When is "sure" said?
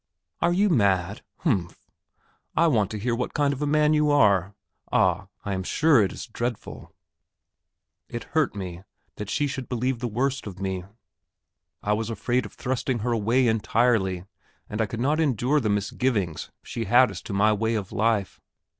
5.61-6.01